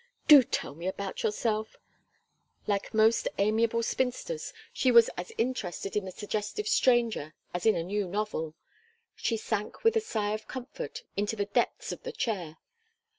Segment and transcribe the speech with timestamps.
[0.27, 1.75] "Do tell me about yourself!"
[2.65, 7.83] Like most amiable spinsters, she was as interested in the suggestive stranger as in a
[7.83, 8.55] new novel.
[9.15, 12.57] She sank with a sigh of comfort into the depths of the chair.